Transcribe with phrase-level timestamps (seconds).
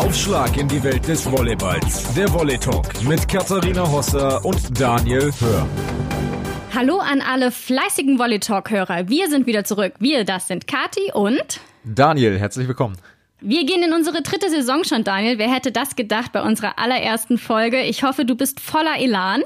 [0.00, 2.14] Aufschlag in die Welt des Volleyballs.
[2.14, 5.68] Der Volley Talk mit Katharina Hosser und Daniel Hör.
[6.74, 9.10] Hallo an alle fleißigen Volley Talk Hörer.
[9.10, 9.92] Wir sind wieder zurück.
[9.98, 12.96] Wir, das sind Kati und Daniel, herzlich willkommen.
[13.42, 15.36] Wir gehen in unsere dritte Saison schon, Daniel.
[15.36, 17.82] Wer hätte das gedacht bei unserer allerersten Folge?
[17.82, 19.42] Ich hoffe, du bist voller Elan.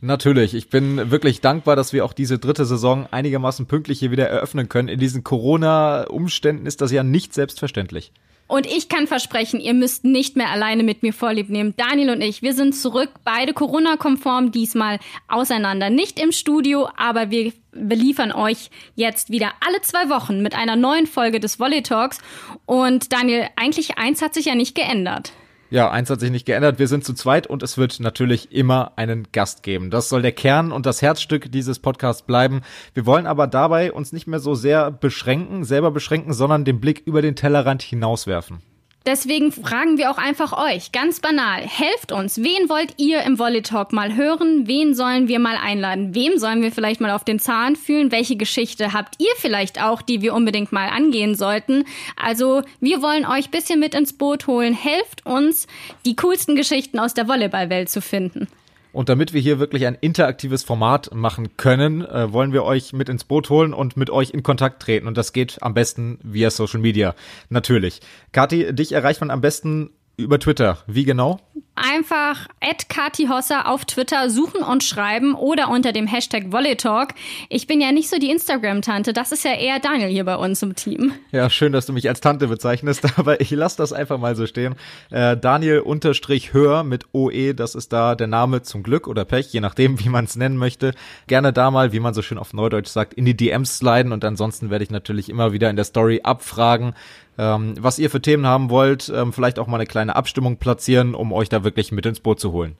[0.00, 4.26] Natürlich, ich bin wirklich dankbar, dass wir auch diese dritte Saison einigermaßen pünktlich hier wieder
[4.26, 4.88] eröffnen können.
[4.88, 8.10] In diesen Corona-Umständen ist das ja nicht selbstverständlich.
[8.48, 11.74] Und ich kann versprechen, ihr müsst nicht mehr alleine mit mir Vorlieb nehmen.
[11.76, 14.98] Daniel und ich, wir sind zurück, beide Corona-konform, diesmal
[15.28, 15.90] auseinander.
[15.90, 21.06] Nicht im Studio, aber wir beliefern euch jetzt wieder alle zwei Wochen mit einer neuen
[21.06, 22.18] Folge des Volley Talks.
[22.64, 25.32] Und Daniel, eigentlich eins hat sich ja nicht geändert.
[25.70, 26.78] Ja, eins hat sich nicht geändert.
[26.78, 29.90] Wir sind zu zweit und es wird natürlich immer einen Gast geben.
[29.90, 32.62] Das soll der Kern und das Herzstück dieses Podcasts bleiben.
[32.94, 37.02] Wir wollen aber dabei uns nicht mehr so sehr beschränken, selber beschränken, sondern den Blick
[37.04, 38.62] über den Tellerrand hinauswerfen.
[39.08, 42.42] Deswegen fragen wir auch einfach euch, ganz banal, helft uns.
[42.42, 44.66] Wen wollt ihr im Volley Talk mal hören?
[44.66, 46.14] Wen sollen wir mal einladen?
[46.14, 48.12] Wem sollen wir vielleicht mal auf den Zahn fühlen?
[48.12, 51.84] Welche Geschichte habt ihr vielleicht auch, die wir unbedingt mal angehen sollten?
[52.22, 54.74] Also, wir wollen euch bisschen mit ins Boot holen.
[54.74, 55.68] Helft uns,
[56.04, 58.46] die coolsten Geschichten aus der Volleyballwelt zu finden.
[58.92, 63.08] Und damit wir hier wirklich ein interaktives Format machen können, äh, wollen wir euch mit
[63.08, 65.06] ins Boot holen und mit euch in Kontakt treten.
[65.06, 67.14] Und das geht am besten via Social Media.
[67.48, 68.00] Natürlich.
[68.32, 70.78] Kathi, dich erreicht man am besten über Twitter.
[70.86, 71.40] Wie genau?
[71.76, 77.14] Einfach at Kati Hosser auf Twitter suchen und schreiben oder unter dem Hashtag Volleytalk.
[77.48, 80.60] Ich bin ja nicht so die Instagram-Tante, das ist ja eher Daniel hier bei uns
[80.60, 81.12] im Team.
[81.30, 84.46] Ja, schön, dass du mich als Tante bezeichnest, aber ich lasse das einfach mal so
[84.46, 84.74] stehen.
[85.10, 89.52] Äh, Daniel unterstrich Hör mit OE, das ist da der Name zum Glück oder Pech,
[89.52, 90.94] je nachdem, wie man es nennen möchte.
[91.28, 94.24] Gerne da mal, wie man so schön auf Neudeutsch sagt, in die DMs sliden und
[94.24, 96.94] ansonsten werde ich natürlich immer wieder in der Story abfragen,
[97.38, 101.14] ähm, was ihr für Themen haben wollt, ähm, vielleicht auch mal eine kleine Abstimmung platzieren,
[101.14, 102.76] um euch da wirklich mit ins Boot zu holen.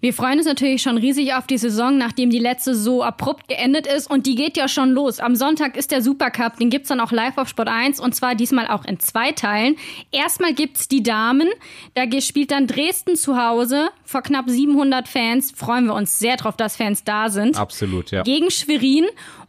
[0.00, 3.86] Wir freuen uns natürlich schon riesig auf die Saison, nachdem die letzte so abrupt geendet
[3.86, 4.10] ist.
[4.10, 5.20] Und die geht ja schon los.
[5.20, 8.34] Am Sonntag ist der Supercup, den gibt's dann auch live auf Sport 1 und zwar
[8.34, 9.76] diesmal auch in zwei Teilen.
[10.12, 11.48] Erstmal gibt's die Damen.
[11.94, 15.52] Da spielt dann Dresden zu Hause vor knapp 700 Fans.
[15.52, 17.58] Freuen wir uns sehr drauf, dass Fans da sind.
[17.58, 18.22] Absolut, ja.
[18.22, 19.06] Gegen Schwerin.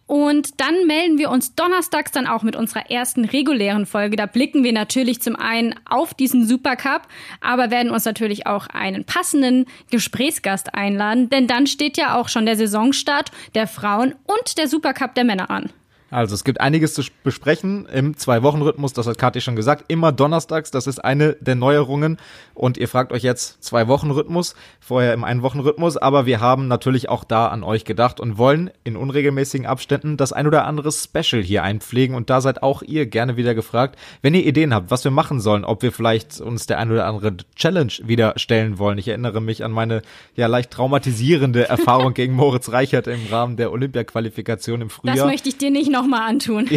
[0.08, 4.16] Und dann melden wir uns donnerstags dann auch mit unserer ersten regulären Folge.
[4.16, 7.08] Da blicken wir natürlich zum einen auf diesen Supercup,
[7.42, 12.46] aber werden uns natürlich auch einen passenden Gesprächsgast einladen, denn dann steht ja auch schon
[12.46, 15.72] der Saisonstart der Frauen und der Supercup der Männer an.
[16.16, 20.72] Also es gibt einiges zu besprechen im Zwei-Wochen-Rhythmus, das hat Kathi schon gesagt, immer donnerstags,
[20.72, 22.16] das ist eine der Neuerungen.
[22.54, 27.48] Und ihr fragt euch jetzt Zwei-Wochen-Rhythmus, vorher im Ein-Wochen-Rhythmus, aber wir haben natürlich auch da
[27.48, 32.16] an euch gedacht und wollen in unregelmäßigen Abständen das ein oder andere Special hier einpflegen.
[32.16, 35.42] Und da seid auch ihr gerne wieder gefragt, wenn ihr Ideen habt, was wir machen
[35.42, 38.98] sollen, ob wir vielleicht uns der ein oder andere Challenge wieder stellen wollen.
[39.00, 40.02] Ich erinnere mich an meine
[40.36, 45.18] ja leicht traumatisierende Erfahrung gegen Moritz Reichert im Rahmen der Olympia-Qualifikation im Frühjahr.
[45.18, 46.70] Das möchte ich dir nicht nochmal antun.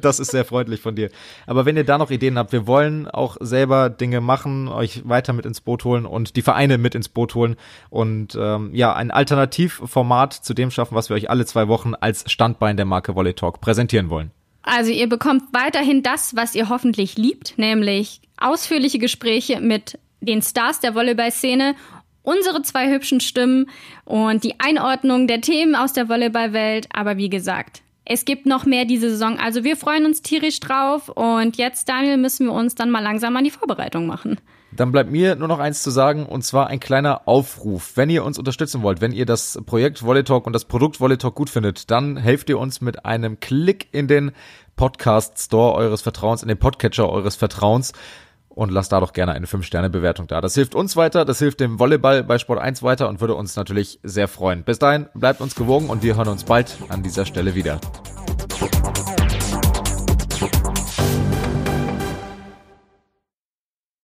[0.00, 1.10] das ist sehr freundlich von dir.
[1.46, 5.32] Aber wenn ihr da noch Ideen habt, wir wollen auch selber Dinge machen, euch weiter
[5.32, 7.56] mit ins Boot holen und die Vereine mit ins Boot holen
[7.90, 12.30] und ähm, ja, ein Alternativformat zu dem schaffen, was wir euch alle zwei Wochen als
[12.30, 14.30] Standbein der Marke Volley Talk präsentieren wollen.
[14.62, 20.78] Also ihr bekommt weiterhin das, was ihr hoffentlich liebt, nämlich ausführliche Gespräche mit den Stars
[20.78, 21.74] der Volleyball-Szene
[22.22, 23.68] unsere zwei hübschen Stimmen
[24.04, 26.88] und die Einordnung der Themen aus der Volleyballwelt.
[26.92, 29.38] Aber wie gesagt, es gibt noch mehr diese Saison.
[29.38, 31.08] Also wir freuen uns tierisch drauf.
[31.08, 34.38] Und jetzt, Daniel, müssen wir uns dann mal langsam an die Vorbereitung machen.
[34.74, 37.92] Dann bleibt mir nur noch eins zu sagen, und zwar ein kleiner Aufruf.
[37.94, 41.18] Wenn ihr uns unterstützen wollt, wenn ihr das Projekt Volley Talk und das Produkt Volley
[41.18, 44.32] Talk gut findet, dann helft ihr uns mit einem Klick in den
[44.74, 47.92] Podcast Store eures Vertrauens, in den Podcatcher eures Vertrauens
[48.54, 50.40] und lasst da doch gerne eine 5-Sterne-Bewertung da.
[50.40, 53.56] Das hilft uns weiter, das hilft dem Volleyball bei Sport 1 weiter und würde uns
[53.56, 54.64] natürlich sehr freuen.
[54.64, 57.80] Bis dahin, bleibt uns gewogen und wir hören uns bald an dieser Stelle wieder.